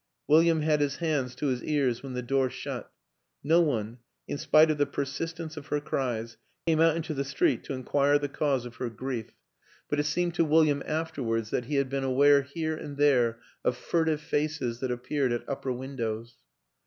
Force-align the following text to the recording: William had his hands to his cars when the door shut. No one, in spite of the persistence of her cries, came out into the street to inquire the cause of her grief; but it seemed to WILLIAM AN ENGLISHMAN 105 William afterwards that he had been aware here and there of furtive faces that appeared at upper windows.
William 0.27 0.63
had 0.63 0.81
his 0.81 0.95
hands 0.95 1.35
to 1.35 1.45
his 1.45 1.61
cars 1.61 2.01
when 2.01 2.13
the 2.15 2.23
door 2.23 2.49
shut. 2.49 2.91
No 3.43 3.61
one, 3.61 3.99
in 4.27 4.39
spite 4.39 4.71
of 4.71 4.79
the 4.79 4.87
persistence 4.87 5.57
of 5.57 5.67
her 5.67 5.79
cries, 5.79 6.37
came 6.65 6.79
out 6.81 6.95
into 6.95 7.13
the 7.13 7.23
street 7.23 7.63
to 7.65 7.73
inquire 7.73 8.17
the 8.17 8.27
cause 8.27 8.65
of 8.65 8.77
her 8.77 8.89
grief; 8.89 9.31
but 9.89 9.99
it 9.99 10.05
seemed 10.05 10.33
to 10.33 10.43
WILLIAM 10.43 10.81
AN 10.81 10.87
ENGLISHMAN 10.87 11.23
105 11.23 11.23
William 11.23 11.39
afterwards 11.39 11.49
that 11.51 11.67
he 11.69 11.75
had 11.75 11.89
been 11.91 12.03
aware 12.03 12.41
here 12.41 12.75
and 12.75 12.97
there 12.97 13.39
of 13.63 13.77
furtive 13.77 14.21
faces 14.21 14.79
that 14.79 14.89
appeared 14.89 15.31
at 15.31 15.47
upper 15.47 15.71
windows. 15.71 16.33